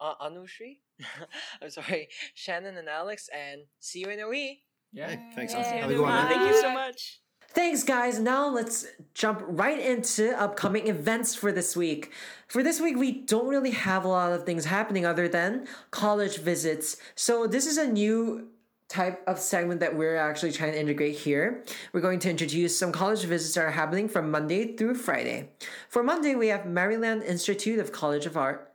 Uh, 0.00 0.14
Anushri? 0.22 0.78
I'm 1.62 1.68
sorry, 1.68 2.08
Shannon 2.34 2.78
and 2.78 2.88
Alex, 2.88 3.28
and 3.28 3.62
see 3.78 4.00
you 4.00 4.06
in 4.06 4.20
a 4.20 4.28
week. 4.28 4.62
Hey, 5.08 5.20
thanks. 5.34 5.52
Yay. 5.52 5.60
Have 5.60 5.90
a 5.90 5.94
good 5.94 6.02
one. 6.02 6.28
Thank 6.28 6.48
you 6.48 6.60
so 6.62 6.72
much. 6.72 7.20
Thanks, 7.52 7.82
guys. 7.82 8.20
Now 8.20 8.48
let's 8.48 8.86
jump 9.12 9.42
right 9.44 9.78
into 9.78 10.40
upcoming 10.40 10.86
events 10.86 11.34
for 11.34 11.50
this 11.50 11.76
week. 11.76 12.12
For 12.46 12.62
this 12.62 12.80
week, 12.80 12.96
we 12.96 13.10
don't 13.10 13.48
really 13.48 13.72
have 13.72 14.04
a 14.04 14.08
lot 14.08 14.32
of 14.32 14.44
things 14.46 14.66
happening 14.66 15.04
other 15.04 15.26
than 15.26 15.66
college 15.90 16.38
visits. 16.38 16.96
So, 17.16 17.48
this 17.48 17.66
is 17.66 17.76
a 17.76 17.88
new 17.88 18.50
type 18.88 19.22
of 19.26 19.40
segment 19.40 19.80
that 19.80 19.96
we're 19.96 20.16
actually 20.16 20.52
trying 20.52 20.72
to 20.72 20.80
integrate 20.80 21.16
here. 21.16 21.64
We're 21.92 22.00
going 22.00 22.20
to 22.20 22.30
introduce 22.30 22.78
some 22.78 22.92
college 22.92 23.24
visits 23.24 23.54
that 23.54 23.64
are 23.64 23.70
happening 23.72 24.08
from 24.08 24.30
Monday 24.30 24.76
through 24.76 24.94
Friday. 24.94 25.50
For 25.88 26.04
Monday, 26.04 26.36
we 26.36 26.48
have 26.48 26.66
Maryland 26.66 27.24
Institute 27.24 27.80
of 27.80 27.90
College 27.90 28.26
of 28.26 28.36
Art. 28.36 28.72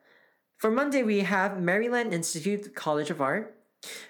For 0.58 0.70
Monday, 0.70 1.04
we 1.04 1.22
have 1.22 1.62
Maryland 1.62 2.14
Institute 2.14 2.76
College 2.76 3.10
of 3.10 3.22
Art. 3.22 3.56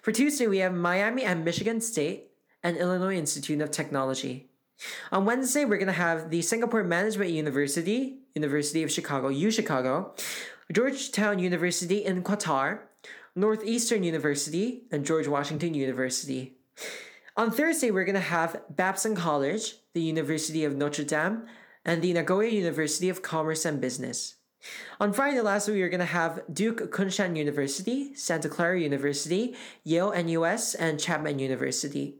For 0.02 0.12
Tuesday, 0.12 0.48
we 0.48 0.60
have 0.60 0.74
Miami 0.74 1.24
and 1.24 1.46
Michigan 1.46 1.82
State 1.82 2.32
and 2.64 2.78
Illinois 2.78 3.16
Institute 3.16 3.62
of 3.62 3.70
Technology. 3.70 4.50
On 5.12 5.26
Wednesday, 5.26 5.66
we're 5.66 5.78
going 5.78 5.88
to 5.88 5.94
have 5.94 6.30
the 6.30 6.42
Singapore 6.42 6.84
Management 6.84 7.32
University, 7.32 8.20
University 8.34 8.84
of 8.84 8.92
Chicago, 8.92 9.30
U 9.30 9.50
Chicago, 9.50 10.14
Georgetown 10.72 11.40
University 11.40 12.04
in 12.04 12.24
Qatar, 12.24 12.80
Northeastern 13.36 14.04
University, 14.04 14.84
and 14.92 15.06
George 15.06 15.28
Washington 15.28 15.74
University. 15.74 16.58
On 17.38 17.52
Thursday, 17.52 17.92
we're 17.92 18.06
going 18.06 18.16
to 18.16 18.22
have 18.22 18.62
Babson 18.70 19.16
College, 19.16 19.76
the 19.94 20.02
University 20.02 20.64
of 20.64 20.76
Notre 20.76 21.04
Dame, 21.04 21.46
and 21.84 22.02
the 22.02 22.14
Nagoya 22.14 22.50
University 22.50 23.10
of 23.10 23.22
Commerce 23.22 23.66
and 23.66 23.80
Business. 23.80 24.36
On 25.00 25.14
Friday, 25.14 25.42
last 25.42 25.70
we 25.70 25.82
are 25.84 25.90
going 25.90 26.00
to 26.00 26.06
have 26.06 26.42
Duke 26.52 26.92
Kunshan 26.92 27.38
University, 27.38 28.16
Santa 28.16 28.50
Clara 28.50 28.80
University, 28.80 29.56
Yale 29.84 30.12
NUS, 30.12 30.74
and 30.74 31.00
Chapman 31.00 31.38
University. 31.38 32.16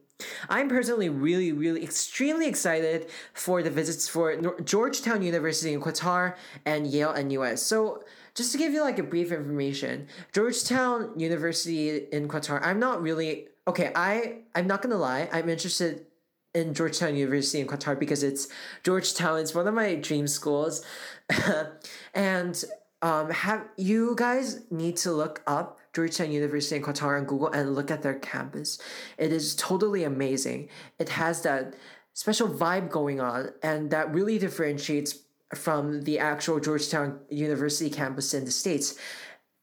I'm 0.50 0.70
personally 0.70 1.10
really, 1.10 1.52
really 1.52 1.84
extremely 1.84 2.48
excited 2.48 3.10
for 3.34 3.62
the 3.62 3.70
visits 3.70 4.08
for 4.08 4.36
Georgetown 4.62 5.22
University 5.22 5.74
in 5.74 5.82
Qatar 5.82 6.36
and 6.66 6.88
Yale 6.88 7.14
NUS. 7.22 7.62
So, 7.62 8.04
just 8.34 8.52
to 8.52 8.58
give 8.58 8.74
you 8.74 8.82
like 8.82 9.00
a 9.00 9.04
brief 9.04 9.32
information, 9.32 10.08
Georgetown 10.34 11.18
University 11.18 12.08
in 12.12 12.28
Qatar, 12.28 12.60
I'm 12.64 12.80
not 12.80 13.02
really 13.02 13.48
okay. 13.68 13.92
I 13.96 14.40
I'm 14.54 14.68
not 14.68 14.82
gonna 14.82 14.98
lie. 14.98 15.30
I'm 15.32 15.50
interested 15.50 16.06
in 16.54 16.74
Georgetown 16.74 17.16
University 17.16 17.60
in 17.60 17.68
Qatar 17.68 17.98
because 18.00 18.24
it's 18.24 18.48
Georgetown. 18.84 19.40
It's 19.40 19.54
one 19.54 19.68
of 19.68 19.74
my 19.74 19.96
dream 19.96 20.28
schools, 20.28 20.86
and 22.14 22.64
um, 23.02 23.30
have 23.30 23.68
you 23.78 24.16
guys 24.18 24.64
need 24.72 24.98
to 24.98 25.12
look 25.12 25.42
up 25.46 25.80
Georgetown 25.96 26.32
University 26.32 26.76
in 26.76 26.84
Qatar 26.84 27.18
on 27.18 27.24
Google 27.26 27.48
and 27.48 27.74
look 27.74 27.90
at 27.90 28.02
their 28.02 28.20
campus. 28.20 28.78
It 29.18 29.32
is 29.32 29.56
totally 29.56 30.04
amazing. 30.04 30.68
It 31.00 31.10
has 31.10 31.42
that 31.44 31.74
special 32.14 32.50
vibe 32.50 32.90
going 32.90 33.22
on, 33.22 33.52
and 33.64 33.90
that 33.92 34.14
really 34.14 34.38
differentiates 34.38 35.20
from 35.54 36.02
the 36.02 36.20
actual 36.20 36.60
Georgetown 36.60 37.20
University 37.30 37.90
campus 37.90 38.34
in 38.34 38.44
the 38.44 38.52
States. 38.52 38.96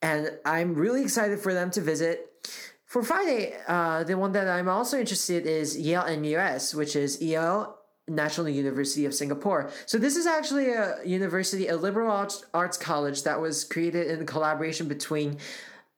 And 0.00 0.30
I'm 0.46 0.74
really 0.74 1.02
excited 1.02 1.38
for 1.38 1.52
them 1.52 1.70
to 1.72 1.82
visit. 1.82 2.30
For 2.86 3.02
Friday, 3.02 3.54
uh, 3.68 4.04
the 4.04 4.16
one 4.16 4.32
that 4.32 4.48
I'm 4.48 4.68
also 4.68 4.98
interested 4.98 5.46
is 5.46 5.78
Yale 5.78 6.16
NUS, 6.16 6.74
which 6.74 6.96
is 6.96 7.20
Yale 7.20 7.76
National 8.08 8.48
University 8.48 9.04
of 9.06 9.14
Singapore. 9.14 9.70
So 9.86 9.98
this 9.98 10.16
is 10.16 10.26
actually 10.26 10.70
a 10.70 10.96
university, 11.04 11.68
a 11.68 11.76
liberal 11.76 12.10
arts 12.52 12.78
college 12.78 13.22
that 13.22 13.40
was 13.40 13.64
created 13.64 14.08
in 14.08 14.26
collaboration 14.26 14.88
between 14.88 15.38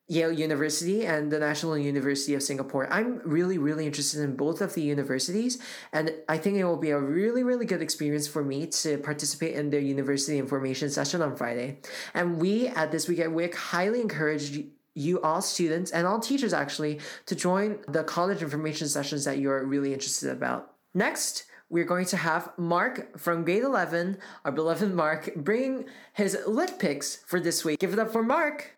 Yale 0.06 0.32
University 0.32 1.06
and 1.06 1.32
the 1.32 1.38
National 1.38 1.78
University 1.78 2.34
of 2.34 2.42
Singapore. 2.42 2.92
I'm 2.92 3.22
really, 3.24 3.56
really 3.56 3.86
interested 3.86 4.20
in 4.20 4.36
both 4.36 4.60
of 4.60 4.74
the 4.74 4.82
universities, 4.82 5.58
and 5.92 6.12
I 6.28 6.36
think 6.36 6.56
it 6.56 6.64
will 6.64 6.76
be 6.76 6.90
a 6.90 6.98
really, 6.98 7.42
really 7.42 7.64
good 7.64 7.80
experience 7.80 8.28
for 8.28 8.44
me 8.44 8.66
to 8.66 8.98
participate 8.98 9.54
in 9.54 9.70
their 9.70 9.80
university 9.80 10.38
information 10.38 10.90
session 10.90 11.22
on 11.22 11.36
Friday. 11.36 11.78
And 12.12 12.38
we 12.38 12.68
at 12.68 12.92
This 12.92 13.08
Week 13.08 13.18
at 13.20 13.32
WIC 13.32 13.54
highly 13.54 14.00
encourage 14.02 14.64
you 14.94 15.20
all 15.22 15.40
students 15.40 15.90
and 15.90 16.06
all 16.06 16.20
teachers 16.20 16.52
actually 16.52 17.00
to 17.26 17.34
join 17.34 17.78
the 17.88 18.04
college 18.04 18.42
information 18.42 18.88
sessions 18.88 19.24
that 19.24 19.38
you're 19.38 19.64
really 19.64 19.92
interested 19.92 20.30
about. 20.30 20.72
Next, 20.92 21.44
we're 21.70 21.84
going 21.84 22.04
to 22.06 22.16
have 22.18 22.52
Mark 22.56 23.18
from 23.18 23.44
grade 23.44 23.64
11, 23.64 24.18
our 24.44 24.52
beloved 24.52 24.92
Mark, 24.94 25.34
bring 25.34 25.86
his 26.12 26.38
lit 26.46 26.78
picks 26.78 27.16
for 27.26 27.40
this 27.40 27.64
week. 27.64 27.80
Give 27.80 27.92
it 27.92 27.98
up 27.98 28.12
for 28.12 28.22
Mark. 28.22 28.73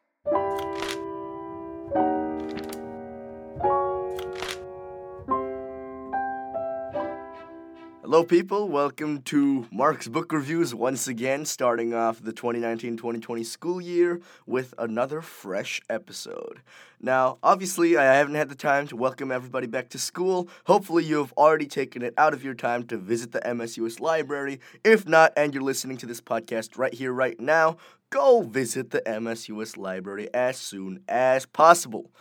Hello, 8.09 8.23
people. 8.23 8.69
Welcome 8.69 9.23
to 9.23 9.67
Mark's 9.73 10.07
Book 10.07 10.31
Reviews 10.33 10.73
once 10.73 11.09
again, 11.09 11.45
starting 11.45 11.93
off 11.93 12.23
the 12.23 12.33
2019 12.33 12.97
2020 12.97 13.43
school 13.43 13.81
year 13.81 14.21
with 14.47 14.75
another 14.79 15.21
fresh 15.21 15.81
episode. 15.91 16.61
Now, 17.01 17.39
obviously, 17.43 17.97
I 17.97 18.05
haven't 18.05 18.37
had 18.37 18.49
the 18.49 18.55
time 18.55 18.87
to 18.87 18.97
welcome 18.97 19.33
everybody 19.33 19.67
back 19.67 19.89
to 19.89 19.99
school. 19.99 20.49
Hopefully, 20.67 21.03
you 21.03 21.19
have 21.19 21.33
already 21.33 21.67
taken 21.67 22.03
it 22.03 22.15
out 22.17 22.33
of 22.33 22.45
your 22.45 22.55
time 22.55 22.85
to 22.85 22.97
visit 22.97 23.33
the 23.33 23.41
MSUS 23.41 23.99
library. 23.99 24.61
If 24.85 25.09
not, 25.09 25.33
and 25.37 25.53
you're 25.53 25.65
listening 25.65 25.97
to 25.97 26.07
this 26.07 26.21
podcast 26.21 26.79
right 26.79 26.95
here, 26.95 27.13
right 27.13 27.41
now, 27.41 27.77
go 28.11 28.43
visit 28.43 28.91
the 28.91 29.01
MSUS 29.01 29.77
library 29.77 30.33
as 30.33 30.59
soon 30.59 31.03
as 31.09 31.45
possible. 31.45 32.13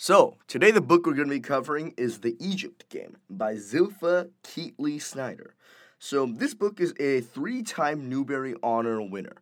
So, 0.00 0.36
today 0.46 0.70
the 0.70 0.80
book 0.80 1.06
we're 1.06 1.14
going 1.14 1.26
to 1.26 1.34
be 1.34 1.40
covering 1.40 1.92
is 1.96 2.20
The 2.20 2.36
Egypt 2.38 2.88
Game 2.88 3.16
by 3.28 3.54
Zilpha 3.54 4.30
Keatley 4.44 5.02
Snyder. 5.02 5.56
So, 5.98 6.24
this 6.24 6.54
book 6.54 6.80
is 6.80 6.94
a 7.00 7.20
three 7.20 7.64
time 7.64 8.08
Newbery 8.08 8.54
Honor 8.62 9.02
winner, 9.02 9.38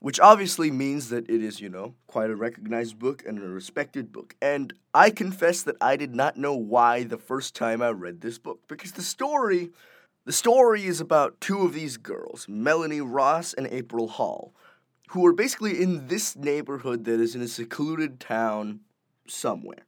which 0.00 0.18
obviously 0.18 0.72
means 0.72 1.10
that 1.10 1.30
it 1.30 1.44
is, 1.44 1.60
you 1.60 1.68
know, 1.68 1.94
quite 2.08 2.28
a 2.28 2.34
recognized 2.34 2.98
book 2.98 3.22
and 3.24 3.38
a 3.38 3.42
respected 3.42 4.10
book. 4.10 4.34
And 4.42 4.72
I 4.92 5.10
confess 5.10 5.62
that 5.62 5.76
I 5.80 5.94
did 5.94 6.12
not 6.12 6.36
know 6.36 6.56
why 6.56 7.04
the 7.04 7.16
first 7.16 7.54
time 7.54 7.80
I 7.80 7.90
read 7.90 8.20
this 8.20 8.38
book, 8.38 8.62
because 8.66 8.90
the 8.90 9.02
story. 9.02 9.70
The 10.24 10.32
story 10.32 10.86
is 10.86 11.00
about 11.00 11.40
two 11.40 11.62
of 11.62 11.72
these 11.72 11.96
girls, 11.96 12.46
Melanie 12.48 13.00
Ross 13.00 13.54
and 13.54 13.68
April 13.68 14.08
Hall, 14.08 14.52
who 15.10 15.24
are 15.24 15.32
basically 15.32 15.80
in 15.80 16.08
this 16.08 16.34
neighborhood 16.34 17.04
that 17.04 17.20
is 17.20 17.36
in 17.36 17.42
a 17.42 17.48
secluded 17.48 18.18
town 18.18 18.80
somewhere. 19.26 19.86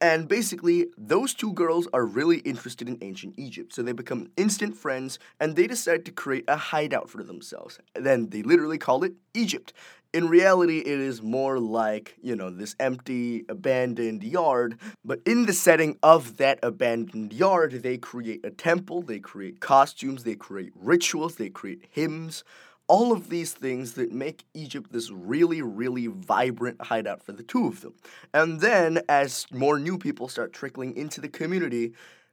And 0.00 0.28
basically, 0.28 0.86
those 0.96 1.34
two 1.34 1.52
girls 1.52 1.86
are 1.92 2.06
really 2.06 2.38
interested 2.38 2.88
in 2.88 2.96
ancient 3.02 3.34
Egypt, 3.36 3.74
so 3.74 3.82
they 3.82 3.92
become 3.92 4.30
instant 4.36 4.74
friends 4.74 5.18
and 5.38 5.56
they 5.56 5.66
decide 5.66 6.06
to 6.06 6.10
create 6.10 6.44
a 6.48 6.56
hideout 6.56 7.10
for 7.10 7.22
themselves. 7.22 7.78
then 7.94 8.30
they 8.30 8.42
literally 8.42 8.78
call 8.78 9.04
it 9.04 9.12
Egypt. 9.34 9.74
In 10.12 10.28
reality, 10.28 10.78
it 10.78 10.98
is 10.98 11.22
more 11.22 11.58
like, 11.60 12.16
you 12.20 12.34
know, 12.34 12.50
this 12.50 12.74
empty, 12.80 13.44
abandoned 13.48 14.24
yard, 14.24 14.78
but 15.04 15.20
in 15.24 15.46
the 15.46 15.52
setting 15.52 15.98
of 16.02 16.38
that 16.38 16.58
abandoned 16.62 17.32
yard, 17.32 17.82
they 17.82 17.96
create 17.96 18.44
a 18.44 18.50
temple, 18.50 19.02
they 19.02 19.20
create 19.20 19.60
costumes, 19.60 20.24
they 20.24 20.34
create 20.34 20.72
rituals, 20.74 21.36
they 21.36 21.50
create 21.50 21.84
hymns 21.90 22.42
all 22.90 23.12
of 23.12 23.28
these 23.28 23.52
things 23.52 23.92
that 23.92 24.10
make 24.10 24.44
Egypt 24.52 24.90
this 24.92 25.12
really, 25.12 25.62
really 25.62 26.08
vibrant 26.08 26.82
hideout 26.82 27.22
for 27.22 27.30
the 27.30 27.44
two 27.44 27.68
of 27.68 27.82
them. 27.82 27.94
And 28.34 28.60
then, 28.60 29.00
as 29.08 29.46
more 29.52 29.78
new 29.78 29.96
people 29.96 30.26
start 30.26 30.52
trickling 30.52 30.96
into 30.96 31.20
the 31.20 31.28
community, 31.28 31.92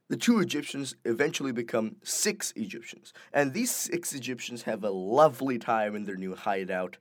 the 0.10 0.18
two 0.18 0.40
Egyptians 0.40 0.96
eventually 1.06 1.52
become 1.52 1.98
six 2.02 2.54
Egyptians. 2.56 3.14
And 3.32 3.54
these 3.54 3.70
six 3.70 4.14
Egyptians 4.14 4.64
have 4.64 4.84
a 4.84 4.90
lovely 4.90 5.60
time 5.60 5.96
in 5.96 6.06
their 6.06 6.16
new 6.16 6.34
hideout 6.34 6.98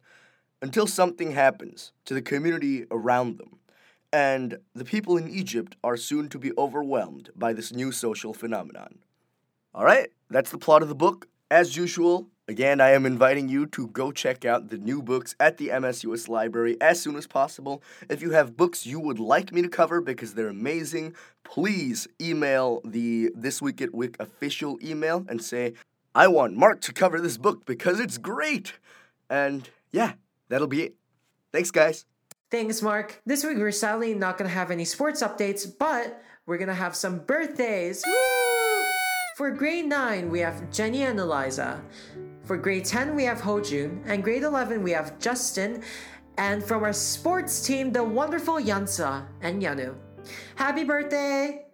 until 0.61 0.87
something 0.87 1.33
happens 1.33 1.93
to 2.05 2.13
the 2.13 2.21
community 2.21 2.85
around 2.91 3.39
them. 3.39 3.59
And 4.13 4.59
the 4.75 4.85
people 4.85 5.17
in 5.17 5.31
Egypt 5.31 5.77
are 5.83 5.97
soon 5.97 6.29
to 6.29 6.39
be 6.39 6.53
overwhelmed 6.59 7.31
by 7.35 7.55
this 7.55 7.73
new 7.73 7.91
social 7.91 8.35
phenomenon. 8.35 8.99
All 9.75 9.85
right, 9.87 10.11
that's 10.29 10.51
the 10.51 10.59
plot 10.59 10.83
of 10.83 10.91
the 10.91 10.95
book. 10.95 11.29
As 11.51 11.75
usual, 11.75 12.29
Again, 12.49 12.81
I 12.81 12.91
am 12.91 13.07
inviting 13.07 13.49
you 13.49 13.67
to 13.67 13.89
go 13.89 14.13
check 14.13 14.45
out 14.45 14.69
the 14.69 14.79
new 14.79 15.03
books 15.03 15.35
at 15.41 15.57
the 15.57 15.69
MSUS 15.69 16.29
library 16.29 16.77
as 16.81 17.01
soon 17.01 17.17
as 17.17 17.27
possible. 17.27 17.83
If 18.09 18.23
you 18.23 18.31
have 18.31 18.57
books 18.57 18.87
you 18.87 19.01
would 19.01 19.19
like 19.19 19.53
me 19.53 19.63
to 19.63 19.69
cover 19.69 20.01
because 20.01 20.35
they're 20.35 20.47
amazing, 20.47 21.17
please 21.43 22.07
email 22.21 22.83
the 22.85 23.33
This 23.35 23.61
Week 23.61 23.83
at 23.83 23.93
Wick 23.93 24.17
official 24.21 24.79
email 24.81 25.27
and 25.29 25.43
say, 25.43 25.75
I 26.15 26.29
want 26.29 26.57
Mark 26.57 26.81
to 26.83 26.93
cover 26.93 27.21
this 27.21 27.37
book 27.37 27.67
because 27.67 27.99
it's 27.99 28.17
great. 28.17 28.75
And 29.29 29.69
yeah, 29.91 30.13
that'll 30.49 30.69
be 30.69 30.85
it. 30.85 30.95
Thanks, 31.53 31.73
guys. 31.73 32.05
Thanks, 32.53 32.81
Mark. 32.81 33.23
This 33.27 33.43
week 33.43 33.59
we're 33.59 33.73
sadly 33.73 34.15
not 34.15 34.39
going 34.39 34.49
to 34.49 34.55
have 34.55 34.71
any 34.71 34.85
sports 34.85 35.21
updates, 35.21 35.67
but 35.77 36.23
we're 36.47 36.59
going 36.59 36.69
to 36.69 36.75
have 36.75 36.95
some 36.95 37.19
birthdays. 37.19 38.05
Woo! 38.07 38.85
For 39.37 39.51
grade 39.51 39.87
9, 39.87 40.31
we 40.31 40.39
have 40.41 40.71
Jenny 40.71 41.03
and 41.03 41.19
Eliza. 41.19 41.83
For 42.47 42.57
grade 42.57 42.85
10, 42.85 43.17
we 43.17 43.25
have 43.25 43.41
Hojun, 43.41 44.05
and 44.07 44.23
grade 44.23 44.45
11, 44.45 44.81
we 44.81 44.93
have 44.93 45.19
Justin, 45.19 45.83
and 46.39 46.63
from 46.63 46.85
our 46.85 46.93
sports 46.93 47.67
team, 47.67 47.91
the 47.91 48.05
wonderful 48.05 48.55
Yansa 48.55 49.27
and 49.41 49.61
Yanu. 49.61 49.97
Happy 50.55 50.85
birthday! 50.85 51.66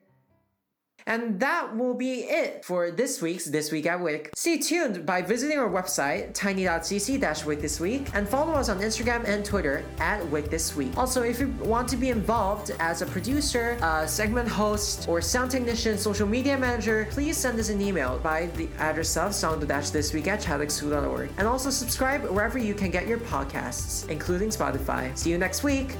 And 1.07 1.41
that 1.41 1.77
will 1.77 1.95
be 1.95 2.21
it 2.25 2.65
for 2.65 2.91
this 2.91 3.21
week's 3.21 3.47
This 3.47 3.73
Week 3.73 3.87
at 3.87 4.01
Wick. 4.01 4.31
Stay 4.35 4.59
tuned 4.59 5.05
by 5.05 5.23
visiting 5.23 5.59
our 5.59 5.69
website, 5.69 6.33
tiny.cc-wick 6.35 7.61
this 7.61 7.81
week, 7.81 8.09
and 8.15 8.29
follow 8.29 8.53
us 8.53 8.69
on 8.69 8.79
Instagram 8.79 9.25
and 9.25 9.45
Twitter 9.45 9.85
at 9.99 10.25
Wick 10.31 10.51
This 10.51 10.77
Week. 10.77 10.97
Also, 10.97 11.23
if 11.23 11.41
you 11.41 11.49
want 11.63 11.89
to 11.89 11.97
be 11.97 12.11
involved 12.11 12.71
as 12.79 13.03
a 13.03 13.07
producer, 13.07 13.79
a 13.83 14.07
segment 14.07 14.49
host, 14.49 15.09
or 15.09 15.21
sound 15.21 15.51
technician, 15.51 15.99
social 15.99 16.27
media 16.27 16.57
manager, 16.57 17.09
please 17.11 17.37
send 17.37 17.59
us 17.59 17.69
an 17.69 17.81
email 17.81 18.19
by 18.19 18.47
the 18.57 18.69
address 18.79 19.17
of 19.17 19.35
sound-thisweek 19.35 20.27
at 20.27 20.41
chadwickschool.org. 20.41 21.31
And 21.39 21.47
also 21.47 21.71
subscribe 21.71 22.25
wherever 22.25 22.59
you 22.59 22.75
can 22.75 22.91
get 22.91 23.07
your 23.07 23.19
podcasts, 23.19 24.09
including 24.09 24.51
Spotify. 24.51 25.17
See 25.17 25.31
you 25.31 25.39
next 25.39 25.63
week! 25.63 25.97